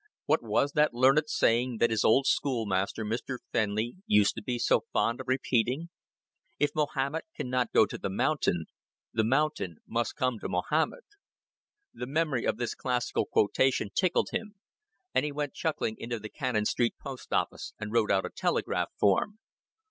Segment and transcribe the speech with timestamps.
[0.25, 3.37] What was that learned saying that his old schoolmaster, Mr.
[3.53, 5.89] Fenley, used to be so fond of repeating?
[6.57, 8.65] "If Mahomet can not go to the mountain,
[9.13, 11.05] the mountain must come to Mahomet."
[11.93, 14.55] The memory of this classical quotation tickled him,
[15.13, 18.89] and he went chuckling into the Cannon Street post office and wrote out a telegraph
[18.99, 19.37] form.